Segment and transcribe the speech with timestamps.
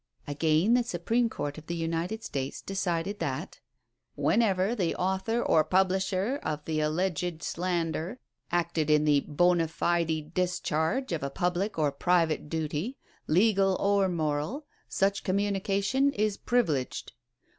[0.25, 3.59] Again, the Supreme Court of the United States decided that:"
[4.15, 8.17] Whenever the author or publisher of the alleged slander
[8.51, 14.09] acted in the boi\a fide discharge of a public or pri vate duty, legal or
[14.09, 17.11] moral, such communication is privi leged."